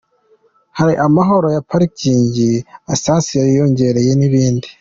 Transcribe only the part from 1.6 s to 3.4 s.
parikingi, essence